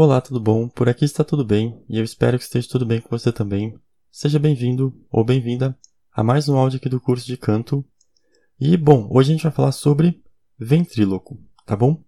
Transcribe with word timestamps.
Olá, 0.00 0.20
tudo 0.20 0.38
bom? 0.38 0.68
Por 0.68 0.88
aqui 0.88 1.04
está 1.04 1.24
tudo 1.24 1.44
bem 1.44 1.82
e 1.88 1.98
eu 1.98 2.04
espero 2.04 2.38
que 2.38 2.44
esteja 2.44 2.68
tudo 2.70 2.86
bem 2.86 3.00
com 3.00 3.08
você 3.08 3.32
também. 3.32 3.76
Seja 4.12 4.38
bem-vindo 4.38 4.94
ou 5.10 5.24
bem-vinda 5.24 5.76
a 6.12 6.22
mais 6.22 6.48
um 6.48 6.56
áudio 6.56 6.76
aqui 6.76 6.88
do 6.88 7.00
curso 7.00 7.26
de 7.26 7.36
canto. 7.36 7.84
E, 8.60 8.76
bom, 8.76 9.08
hoje 9.10 9.30
a 9.30 9.34
gente 9.34 9.42
vai 9.42 9.50
falar 9.50 9.72
sobre 9.72 10.22
ventríloco, 10.56 11.36
tá 11.66 11.74
bom? 11.74 12.00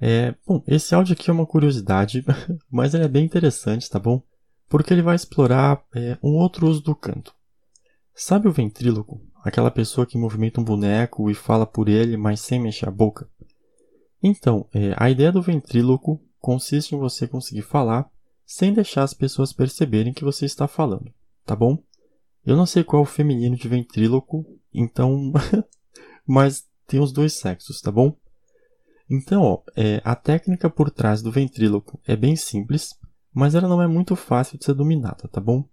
É, 0.00 0.34
bom, 0.44 0.60
esse 0.66 0.92
áudio 0.92 1.12
aqui 1.12 1.30
é 1.30 1.32
uma 1.32 1.46
curiosidade, 1.46 2.24
mas 2.68 2.94
ele 2.94 3.04
é 3.04 3.08
bem 3.08 3.26
interessante, 3.26 3.88
tá 3.88 4.00
bom? 4.00 4.20
Porque 4.68 4.92
ele 4.92 5.00
vai 5.00 5.14
explorar 5.14 5.84
é, 5.94 6.18
um 6.20 6.30
outro 6.30 6.66
uso 6.66 6.82
do 6.82 6.96
canto. 6.96 7.32
Sabe 8.12 8.48
o 8.48 8.52
ventríloco? 8.52 9.24
Aquela 9.44 9.70
pessoa 9.70 10.04
que 10.04 10.18
movimenta 10.18 10.60
um 10.60 10.64
boneco 10.64 11.30
e 11.30 11.34
fala 11.34 11.64
por 11.64 11.88
ele, 11.88 12.16
mas 12.16 12.40
sem 12.40 12.58
mexer 12.58 12.88
a 12.88 12.90
boca? 12.90 13.30
Então, 14.20 14.66
é, 14.74 14.96
a 14.96 15.08
ideia 15.08 15.30
do 15.30 15.40
ventríloco 15.40 16.20
consiste 16.40 16.94
em 16.94 16.98
você 16.98 17.28
conseguir 17.28 17.62
falar 17.62 18.10
sem 18.44 18.72
deixar 18.72 19.04
as 19.04 19.14
pessoas 19.14 19.52
perceberem 19.52 20.12
que 20.12 20.24
você 20.24 20.44
está 20.44 20.66
falando, 20.66 21.12
tá 21.46 21.54
bom? 21.54 21.78
Eu 22.44 22.56
não 22.56 22.66
sei 22.66 22.82
qual 22.82 23.02
é 23.02 23.04
o 23.04 23.08
feminino 23.08 23.54
de 23.54 23.68
ventríloco, 23.68 24.44
então. 24.72 25.32
mas 26.26 26.66
tem 26.86 27.00
os 27.00 27.12
dois 27.12 27.34
sexos, 27.34 27.80
tá 27.80 27.92
bom? 27.92 28.16
Então, 29.08 29.42
ó, 29.42 29.62
é, 29.76 30.00
a 30.04 30.14
técnica 30.14 30.70
por 30.70 30.90
trás 30.90 31.20
do 31.20 31.30
ventríloco 31.30 32.00
é 32.06 32.16
bem 32.16 32.34
simples, 32.36 32.98
mas 33.32 33.54
ela 33.54 33.68
não 33.68 33.82
é 33.82 33.86
muito 33.86 34.16
fácil 34.16 34.58
de 34.58 34.64
ser 34.64 34.74
dominada, 34.74 35.28
tá 35.28 35.40
bom? 35.40 35.68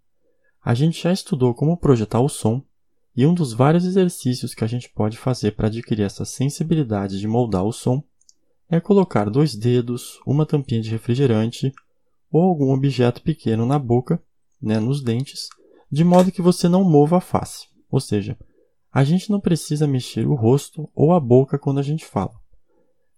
A 0.64 0.74
gente 0.74 1.02
já 1.02 1.12
estudou 1.12 1.54
como 1.54 1.78
projetar 1.78 2.20
o 2.20 2.30
som, 2.30 2.64
e 3.16 3.26
um 3.26 3.34
dos 3.34 3.54
vários 3.54 3.86
exercícios 3.86 4.54
que 4.54 4.64
a 4.64 4.68
gente 4.68 4.90
pode 4.90 5.18
fazer 5.18 5.56
para 5.56 5.68
adquirir 5.68 6.04
essa 6.04 6.26
sensibilidade 6.26 7.20
de 7.20 7.28
moldar 7.28 7.64
o 7.64 7.72
som 7.72 8.04
é 8.70 8.80
colocar 8.80 9.30
dois 9.30 9.56
dedos, 9.56 10.20
uma 10.26 10.46
tampinha 10.46 10.82
de 10.82 10.90
refrigerante 10.90 11.72
ou 12.32 12.44
algum 12.44 12.72
objeto 12.72 13.22
pequeno 13.22 13.66
na 13.66 13.80
boca, 13.80 14.22
né, 14.62 14.80
nos 14.80 15.02
dentes, 15.02 15.48
de 15.90 16.04
modo 16.04 16.32
que 16.32 16.42
você 16.42 16.68
não 16.68 16.84
mova 16.84 17.18
a 17.18 17.22
face. 17.22 17.68
Ou 17.90 18.00
seja, 18.00 18.38
a 18.92 19.04
gente 19.04 19.30
não 19.30 19.40
precisa 19.40 19.88
mexer 19.88 20.28
o 20.28 20.36
rosto 20.36 20.90
ou 20.94 21.14
a 21.14 21.20
boca 21.20 21.58
quando 21.58 21.80
a 21.80 21.84
gente 21.84 22.06
fala. 22.06 22.34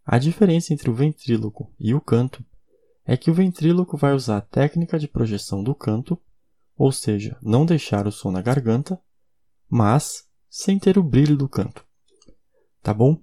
A 0.05 0.19
diferença 0.19 0.73
entre 0.73 0.89
o 0.89 0.93
ventríloco 0.93 1.71
e 1.79 1.93
o 1.93 2.01
canto 2.01 2.43
é 3.05 3.17
que 3.17 3.31
o 3.31 3.33
ventríloco 3.33 3.97
vai 3.97 4.13
usar 4.13 4.37
a 4.37 4.41
técnica 4.41 4.99
de 4.99 5.07
projeção 5.07 5.63
do 5.63 5.73
canto, 5.73 6.19
ou 6.77 6.91
seja, 6.91 7.37
não 7.41 7.65
deixar 7.65 8.05
o 8.05 8.11
som 8.11 8.31
na 8.31 8.41
garganta, 8.41 8.99
mas 9.67 10.27
sem 10.49 10.77
ter 10.77 10.97
o 10.97 11.03
brilho 11.03 11.35
do 11.35 11.49
canto. 11.49 11.85
Tá 12.81 12.93
bom? 12.93 13.19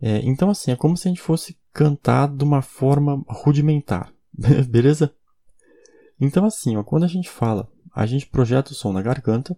É, 0.00 0.18
então, 0.24 0.50
assim, 0.50 0.70
é 0.70 0.76
como 0.76 0.96
se 0.96 1.08
a 1.08 1.10
gente 1.10 1.20
fosse 1.20 1.58
cantar 1.72 2.28
de 2.28 2.44
uma 2.44 2.62
forma 2.62 3.22
rudimentar, 3.28 4.12
beleza? 4.68 5.14
Então, 6.20 6.44
assim, 6.44 6.76
ó, 6.76 6.82
quando 6.82 7.04
a 7.04 7.08
gente 7.08 7.28
fala, 7.28 7.68
a 7.94 8.06
gente 8.06 8.26
projeta 8.26 8.72
o 8.72 8.74
som 8.74 8.92
na 8.92 9.02
garganta, 9.02 9.56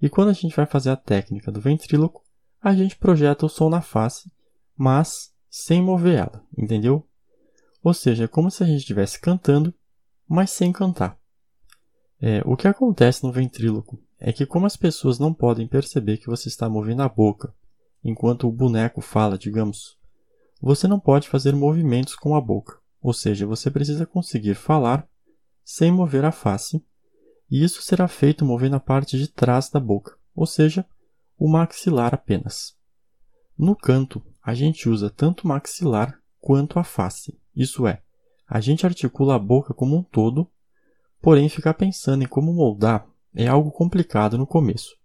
e 0.00 0.08
quando 0.08 0.28
a 0.28 0.34
gente 0.34 0.54
vai 0.54 0.66
fazer 0.66 0.90
a 0.90 0.96
técnica 0.96 1.50
do 1.50 1.60
ventríloco, 1.60 2.22
a 2.60 2.74
gente 2.74 2.96
projeta 2.96 3.46
o 3.46 3.48
som 3.48 3.68
na 3.68 3.80
face, 3.80 4.30
mas 4.76 5.32
sem 5.50 5.82
mover 5.82 6.18
ela, 6.18 6.44
entendeu? 6.56 7.06
Ou 7.82 7.92
seja, 7.92 8.24
é 8.24 8.28
como 8.28 8.50
se 8.50 8.62
a 8.62 8.66
gente 8.66 8.78
estivesse 8.78 9.20
cantando, 9.20 9.72
mas 10.26 10.50
sem 10.50 10.72
cantar. 10.72 11.18
É, 12.20 12.42
o 12.46 12.56
que 12.56 12.66
acontece 12.66 13.22
no 13.22 13.32
ventríloco 13.32 14.02
é 14.18 14.32
que, 14.32 14.46
como 14.46 14.64
as 14.64 14.76
pessoas 14.76 15.18
não 15.18 15.34
podem 15.34 15.68
perceber 15.68 16.16
que 16.16 16.26
você 16.26 16.48
está 16.48 16.68
movendo 16.68 17.02
a 17.02 17.08
boca 17.08 17.54
enquanto 18.04 18.46
o 18.46 18.52
boneco 18.52 19.00
fala, 19.00 19.38
digamos. 19.38 19.96
Você 20.60 20.86
não 20.86 21.00
pode 21.00 21.28
fazer 21.28 21.54
movimentos 21.54 22.14
com 22.14 22.36
a 22.36 22.40
boca, 22.40 22.78
ou 23.00 23.12
seja, 23.12 23.46
você 23.46 23.70
precisa 23.70 24.06
conseguir 24.06 24.54
falar 24.54 25.08
sem 25.64 25.90
mover 25.90 26.24
a 26.24 26.32
face, 26.32 26.84
e 27.50 27.64
isso 27.64 27.82
será 27.82 28.06
feito 28.06 28.44
movendo 28.44 28.76
a 28.76 28.80
parte 28.80 29.18
de 29.18 29.28
trás 29.28 29.70
da 29.70 29.80
boca, 29.80 30.16
ou 30.34 30.46
seja, 30.46 30.86
o 31.38 31.48
maxilar 31.48 32.14
apenas. 32.14 32.76
No 33.56 33.74
canto, 33.74 34.22
a 34.42 34.52
gente 34.52 34.88
usa 34.88 35.08
tanto 35.08 35.44
o 35.44 35.48
maxilar 35.48 36.20
quanto 36.40 36.78
a 36.78 36.84
face, 36.84 37.38
isso 37.56 37.86
é, 37.86 38.02
a 38.46 38.60
gente 38.60 38.84
articula 38.84 39.36
a 39.36 39.38
boca 39.38 39.72
como 39.72 39.96
um 39.96 40.02
todo, 40.02 40.50
porém 41.20 41.48
ficar 41.48 41.74
pensando 41.74 42.22
em 42.22 42.28
como 42.28 42.52
moldar 42.52 43.06
é 43.34 43.48
algo 43.48 43.70
complicado 43.70 44.36
no 44.36 44.46
começo. 44.46 44.96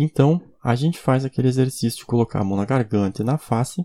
Então, 0.00 0.40
a 0.62 0.76
gente 0.76 0.96
faz 0.96 1.24
aquele 1.24 1.48
exercício 1.48 1.98
de 1.98 2.06
colocar 2.06 2.40
a 2.40 2.44
mão 2.44 2.56
na 2.56 2.64
garganta 2.64 3.20
e 3.20 3.24
na 3.24 3.36
face, 3.36 3.84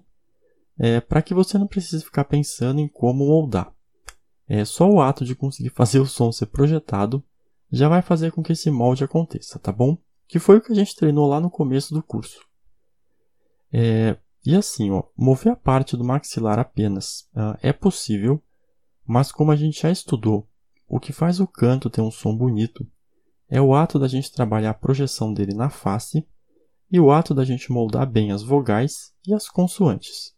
é, 0.78 1.01
para 1.01 1.24
que 1.24 1.34
você 1.34 1.57
não 1.57 1.66
precise 1.66 2.06
ficar 2.06 2.25
pensando 2.25 2.79
em 2.79 2.88
como 2.88 3.25
moldar. 3.25 3.74
É, 4.47 4.63
só 4.63 4.88
o 4.88 5.01
ato 5.01 5.25
de 5.25 5.34
conseguir 5.34 5.72
fazer 5.75 6.00
o 6.00 6.06
som 6.06 6.31
ser 6.31 6.46
projetado 6.46 7.24
já 7.72 7.90
vai 7.90 8.03
fazer 8.03 8.31
com 8.31 8.44
que 8.44 8.51
esse 8.51 8.69
molde 8.69 9.03
aconteça, 9.03 9.57
tá 9.57 9.72
bom? 9.72 9.97
Que 10.28 10.38
foi 10.38 10.57
o 10.57 10.62
que 10.62 10.72
a 10.72 10.75
gente 10.75 10.96
treinou 10.96 11.28
lá 11.28 11.40
no 11.40 11.50
começo 11.50 11.96
do 11.96 12.03
curso. 12.03 12.40
É, 13.72 14.16
e 14.45 14.56
assim, 14.56 14.91
ó, 14.91 15.06
mover 15.18 15.53
a 15.53 15.56
parte 15.56 15.97
do 15.97 16.03
maxilar 16.03 16.59
apenas 16.59 17.28
uh, 17.35 17.57
é 17.63 17.74
possível, 17.74 18.40
mas 19.03 19.31
como 19.31 19.51
a 19.51 19.56
gente 19.56 19.81
já 19.81 19.90
estudou, 19.90 20.47
o 20.88 21.00
que 21.00 21.12
faz 21.12 21.40
o 21.40 21.47
canto 21.47 21.90
ter 21.90 22.01
um 22.01 22.12
som 22.12 22.38
bonito 22.38 22.88
é 23.53 23.62
o 23.62 23.75
ato 23.75 24.00
da 24.00 24.08
gente 24.08 24.31
trabalhar 24.31 24.72
a 24.72 24.74
projeção 24.74 25.31
dele 25.31 25.53
na 25.53 25.69
face 25.69 26.28
e 26.91 27.00
o 27.00 27.12
ato 27.12 27.36
da 27.36 27.46
gente 27.46 27.72
moldar 27.72 28.09
bem 28.09 28.31
as 28.31 28.41
vogais 28.41 29.14
e 29.28 29.31
as 29.31 29.47
consoantes. 29.47 30.34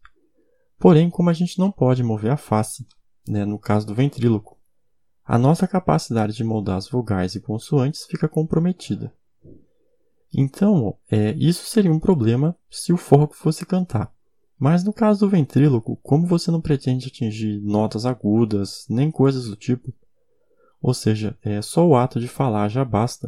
Porém, 0.77 1.09
como 1.09 1.29
a 1.29 1.33
gente 1.33 1.57
não 1.57 1.71
pode 1.71 2.03
mover 2.03 2.29
a 2.29 2.35
face, 2.35 2.85
né, 3.25 3.45
no 3.45 3.57
caso 3.57 3.87
do 3.87 3.95
ventríloco, 3.95 4.59
a 5.23 5.37
nossa 5.37 5.65
capacidade 5.65 6.33
de 6.33 6.43
moldar 6.43 6.75
as 6.75 6.89
vogais 6.89 7.35
e 7.35 7.39
consoantes 7.39 8.05
fica 8.05 8.27
comprometida. 8.27 9.13
Então, 10.33 10.97
é, 11.09 11.31
isso 11.37 11.65
seria 11.67 11.93
um 11.93 12.01
problema 12.01 12.53
se 12.69 12.91
o 12.91 12.97
forro 12.97 13.29
fosse 13.31 13.65
cantar. 13.65 14.13
Mas 14.59 14.83
no 14.83 14.91
caso 14.91 15.21
do 15.21 15.29
ventríloco, 15.29 15.97
como 16.03 16.27
você 16.27 16.51
não 16.51 16.59
pretende 16.59 17.07
atingir 17.07 17.61
notas 17.61 18.05
agudas, 18.05 18.85
nem 18.89 19.09
coisas 19.09 19.45
do 19.45 19.55
tipo, 19.55 19.93
ou 20.85 20.93
seja, 20.93 21.35
é, 21.41 21.63
só 21.63 21.83
o 21.83 21.95
ato 21.95 22.19
de 22.19 22.27
falar 22.27 22.69
já 22.69 22.85
basta, 22.85 23.27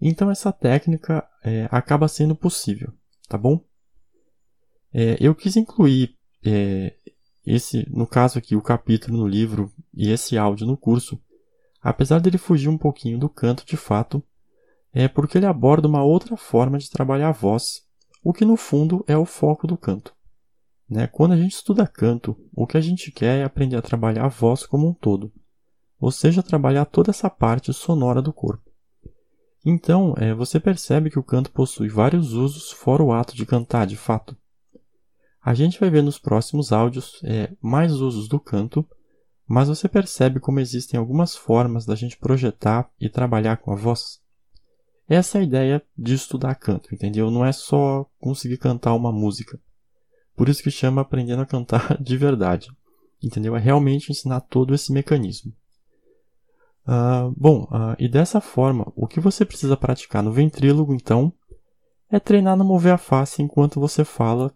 então 0.00 0.30
essa 0.30 0.52
técnica 0.52 1.28
é, 1.42 1.66
acaba 1.68 2.06
sendo 2.06 2.36
possível, 2.36 2.92
tá 3.28 3.36
bom? 3.36 3.60
É, 4.94 5.16
eu 5.18 5.34
quis 5.34 5.56
incluir 5.56 6.14
é, 6.44 6.94
esse, 7.44 7.84
no 7.90 8.06
caso 8.06 8.38
aqui, 8.38 8.54
o 8.54 8.62
capítulo 8.62 9.18
no 9.18 9.26
livro 9.26 9.72
e 9.92 10.12
esse 10.12 10.38
áudio 10.38 10.64
no 10.64 10.76
curso, 10.76 11.20
apesar 11.82 12.20
dele 12.20 12.38
fugir 12.38 12.68
um 12.68 12.78
pouquinho 12.78 13.18
do 13.18 13.28
canto 13.28 13.66
de 13.66 13.76
fato, 13.76 14.22
é 14.92 15.08
porque 15.08 15.38
ele 15.38 15.46
aborda 15.46 15.88
uma 15.88 16.04
outra 16.04 16.36
forma 16.36 16.78
de 16.78 16.88
trabalhar 16.88 17.30
a 17.30 17.32
voz, 17.32 17.82
o 18.22 18.32
que 18.32 18.44
no 18.44 18.56
fundo 18.56 19.04
é 19.08 19.18
o 19.18 19.26
foco 19.26 19.66
do 19.66 19.76
canto. 19.76 20.14
Né? 20.88 21.08
Quando 21.08 21.32
a 21.32 21.36
gente 21.36 21.56
estuda 21.56 21.84
canto, 21.84 22.38
o 22.54 22.64
que 22.64 22.76
a 22.76 22.80
gente 22.80 23.10
quer 23.10 23.40
é 23.40 23.44
aprender 23.44 23.74
a 23.74 23.82
trabalhar 23.82 24.26
a 24.26 24.28
voz 24.28 24.64
como 24.64 24.86
um 24.86 24.94
todo, 24.94 25.32
ou 26.00 26.10
seja, 26.10 26.42
trabalhar 26.42 26.84
toda 26.84 27.10
essa 27.10 27.30
parte 27.30 27.72
sonora 27.72 28.20
do 28.20 28.32
corpo. 28.32 28.70
Então, 29.64 30.14
é, 30.16 30.32
você 30.32 30.60
percebe 30.60 31.10
que 31.10 31.18
o 31.18 31.24
canto 31.24 31.50
possui 31.50 31.88
vários 31.88 32.32
usos 32.32 32.70
fora 32.70 33.02
o 33.02 33.12
ato 33.12 33.34
de 33.34 33.44
cantar 33.44 33.86
de 33.86 33.96
fato. 33.96 34.36
A 35.42 35.54
gente 35.54 35.78
vai 35.80 35.90
ver 35.90 36.02
nos 36.02 36.18
próximos 36.18 36.72
áudios 36.72 37.20
é, 37.24 37.52
mais 37.60 37.92
usos 37.94 38.28
do 38.28 38.38
canto, 38.38 38.86
mas 39.46 39.68
você 39.68 39.88
percebe 39.88 40.40
como 40.40 40.60
existem 40.60 40.98
algumas 40.98 41.36
formas 41.36 41.86
da 41.86 41.94
gente 41.94 42.16
projetar 42.16 42.90
e 43.00 43.08
trabalhar 43.08 43.56
com 43.58 43.72
a 43.72 43.76
voz. 43.76 44.20
Essa 45.08 45.38
é 45.38 45.40
a 45.40 45.44
ideia 45.44 45.82
de 45.96 46.14
estudar 46.14 46.54
canto, 46.56 46.92
entendeu? 46.92 47.30
Não 47.30 47.44
é 47.44 47.52
só 47.52 48.08
conseguir 48.18 48.58
cantar 48.58 48.94
uma 48.94 49.12
música. 49.12 49.58
Por 50.34 50.48
isso 50.48 50.62
que 50.62 50.70
chama 50.70 51.02
aprendendo 51.02 51.42
a 51.42 51.46
cantar 51.46 51.96
de 52.02 52.16
verdade. 52.16 52.68
Entendeu? 53.22 53.56
É 53.56 53.60
realmente 53.60 54.10
ensinar 54.10 54.40
todo 54.40 54.74
esse 54.74 54.92
mecanismo. 54.92 55.52
Uh, 56.86 57.34
bom, 57.36 57.64
uh, 57.64 57.96
e 57.98 58.08
dessa 58.08 58.40
forma, 58.40 58.92
o 58.94 59.08
que 59.08 59.18
você 59.18 59.44
precisa 59.44 59.76
praticar 59.76 60.22
no 60.22 60.32
ventrílogo, 60.32 60.94
então, 60.94 61.32
é 62.10 62.20
treinar 62.20 62.56
no 62.56 62.64
mover 62.64 62.92
a 62.92 62.98
face 62.98 63.42
enquanto 63.42 63.80
você 63.80 64.04
fala 64.04 64.54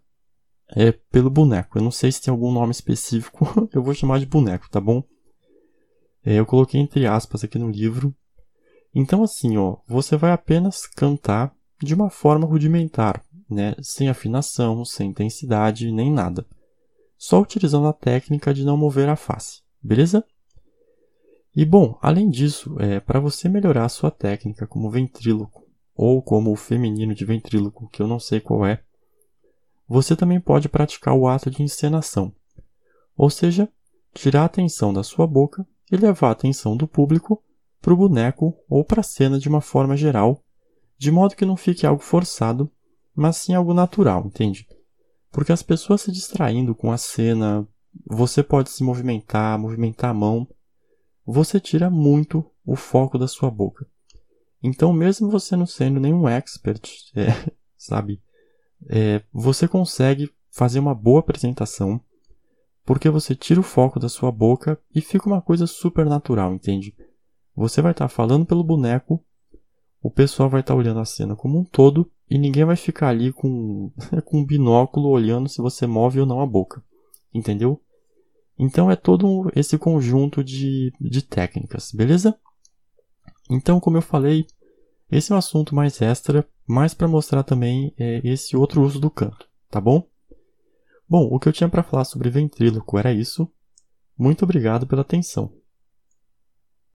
é, 0.76 0.92
pelo 0.92 1.28
boneco. 1.28 1.78
Eu 1.78 1.82
não 1.82 1.90
sei 1.90 2.12
se 2.12 2.22
tem 2.22 2.30
algum 2.30 2.52
nome 2.52 2.70
específico, 2.70 3.46
eu 3.74 3.82
vou 3.82 3.94
chamar 3.94 4.20
de 4.20 4.26
boneco, 4.26 4.70
tá 4.70 4.80
bom? 4.80 5.02
É, 6.24 6.34
eu 6.34 6.46
coloquei 6.46 6.80
entre 6.80 7.06
aspas 7.06 7.42
aqui 7.42 7.58
no 7.58 7.70
livro. 7.70 8.14
Então, 8.94 9.22
assim, 9.22 9.56
ó, 9.56 9.78
você 9.86 10.16
vai 10.16 10.32
apenas 10.32 10.86
cantar 10.86 11.52
de 11.82 11.94
uma 11.94 12.10
forma 12.10 12.46
rudimentar, 12.46 13.24
né? 13.48 13.74
Sem 13.82 14.08
afinação, 14.08 14.84
sem 14.84 15.10
intensidade, 15.10 15.90
nem 15.90 16.12
nada. 16.12 16.46
Só 17.16 17.40
utilizando 17.40 17.86
a 17.86 17.92
técnica 17.92 18.52
de 18.52 18.64
não 18.64 18.76
mover 18.76 19.08
a 19.08 19.16
face, 19.16 19.62
beleza? 19.82 20.24
E 21.54 21.64
bom, 21.64 21.98
além 22.00 22.30
disso, 22.30 22.76
é, 22.78 23.00
para 23.00 23.18
você 23.18 23.48
melhorar 23.48 23.84
a 23.84 23.88
sua 23.88 24.10
técnica 24.10 24.66
como 24.66 24.90
ventríloco, 24.90 25.66
ou 25.94 26.22
como 26.22 26.52
o 26.52 26.56
feminino 26.56 27.14
de 27.14 27.24
ventríloco, 27.24 27.88
que 27.88 28.00
eu 28.00 28.06
não 28.06 28.18
sei 28.18 28.40
qual 28.40 28.64
é, 28.64 28.82
você 29.88 30.14
também 30.14 30.40
pode 30.40 30.68
praticar 30.68 31.14
o 31.14 31.26
ato 31.26 31.50
de 31.50 31.62
encenação. 31.62 32.32
Ou 33.16 33.28
seja, 33.28 33.68
tirar 34.14 34.42
a 34.42 34.44
atenção 34.44 34.92
da 34.92 35.02
sua 35.02 35.26
boca 35.26 35.66
e 35.90 35.96
levar 35.96 36.28
a 36.28 36.32
atenção 36.32 36.76
do 36.76 36.86
público 36.86 37.42
para 37.80 37.92
o 37.92 37.96
boneco 37.96 38.56
ou 38.68 38.84
para 38.84 39.00
a 39.00 39.04
cena 39.04 39.38
de 39.38 39.48
uma 39.48 39.60
forma 39.60 39.96
geral, 39.96 40.44
de 40.96 41.10
modo 41.10 41.34
que 41.34 41.44
não 41.44 41.56
fique 41.56 41.84
algo 41.84 42.02
forçado, 42.02 42.70
mas 43.14 43.36
sim 43.36 43.54
algo 43.54 43.74
natural, 43.74 44.24
entende? 44.26 44.66
Porque 45.30 45.52
as 45.52 45.62
pessoas 45.62 46.02
se 46.02 46.12
distraindo 46.12 46.74
com 46.74 46.92
a 46.92 46.96
cena, 46.96 47.66
você 48.06 48.42
pode 48.42 48.70
se 48.70 48.84
movimentar, 48.84 49.58
movimentar 49.58 50.10
a 50.10 50.14
mão, 50.14 50.46
você 51.24 51.60
tira 51.60 51.90
muito 51.90 52.44
o 52.64 52.76
foco 52.76 53.18
da 53.18 53.28
sua 53.28 53.50
boca. 53.50 53.86
Então, 54.62 54.92
mesmo 54.92 55.30
você 55.30 55.56
não 55.56 55.66
sendo 55.66 56.00
nenhum 56.00 56.28
expert, 56.28 56.88
é, 57.16 57.52
sabe, 57.76 58.22
é, 58.88 59.22
você 59.32 59.66
consegue 59.66 60.30
fazer 60.50 60.78
uma 60.78 60.94
boa 60.94 61.20
apresentação 61.20 62.00
porque 62.84 63.08
você 63.08 63.34
tira 63.34 63.60
o 63.60 63.62
foco 63.62 64.00
da 64.00 64.08
sua 64.08 64.32
boca 64.32 64.76
e 64.94 65.00
fica 65.00 65.28
uma 65.28 65.40
coisa 65.40 65.66
super 65.66 66.06
natural, 66.06 66.52
entende? 66.52 66.94
Você 67.54 67.80
vai 67.80 67.92
estar 67.92 68.06
tá 68.06 68.08
falando 68.08 68.44
pelo 68.44 68.64
boneco, 68.64 69.24
o 70.02 70.10
pessoal 70.10 70.48
vai 70.48 70.60
estar 70.60 70.74
tá 70.74 70.78
olhando 70.78 70.98
a 70.98 71.04
cena 71.04 71.36
como 71.36 71.58
um 71.58 71.64
todo 71.64 72.10
e 72.28 72.38
ninguém 72.38 72.64
vai 72.64 72.76
ficar 72.76 73.08
ali 73.08 73.32
com, 73.32 73.92
com 74.24 74.38
um 74.38 74.44
binóculo 74.44 75.08
olhando 75.08 75.48
se 75.48 75.60
você 75.60 75.86
move 75.86 76.20
ou 76.20 76.26
não 76.26 76.40
a 76.40 76.46
boca. 76.46 76.82
Entendeu? 77.32 77.80
Então 78.62 78.90
é 78.90 78.94
todo 78.94 79.50
esse 79.56 79.78
conjunto 79.78 80.44
de, 80.44 80.92
de 81.00 81.22
técnicas, 81.22 81.92
beleza? 81.92 82.38
Então, 83.48 83.80
como 83.80 83.96
eu 83.96 84.02
falei, 84.02 84.46
esse 85.10 85.32
é 85.32 85.34
um 85.34 85.38
assunto 85.38 85.74
mais 85.74 86.02
extra, 86.02 86.46
mais 86.66 86.92
para 86.92 87.08
mostrar 87.08 87.42
também 87.42 87.94
é, 87.98 88.20
esse 88.22 88.54
outro 88.54 88.82
uso 88.82 89.00
do 89.00 89.10
canto, 89.10 89.48
tá 89.70 89.80
bom? 89.80 90.06
Bom, 91.08 91.26
o 91.32 91.40
que 91.40 91.48
eu 91.48 91.54
tinha 91.54 91.70
para 91.70 91.82
falar 91.82 92.04
sobre 92.04 92.28
ventríloco 92.28 92.98
era 92.98 93.14
isso. 93.14 93.50
Muito 94.16 94.44
obrigado 94.44 94.86
pela 94.86 95.00
atenção. 95.00 95.50